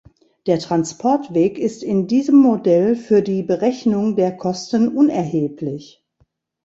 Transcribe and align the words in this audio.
Der 0.47 0.57
Transportweg 0.57 1.59
ist 1.59 1.83
in 1.83 2.07
diesem 2.07 2.37
Modell 2.41 2.95
für 2.95 3.21
die 3.21 3.43
Berechnung 3.43 4.15
der 4.15 4.35
Kosten 4.35 4.87
unerheblich. 4.97 6.03